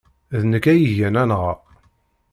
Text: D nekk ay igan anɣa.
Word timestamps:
D 0.41 0.43
nekk 0.51 0.65
ay 0.71 0.81
igan 0.85 1.15
anɣa. 1.21 1.53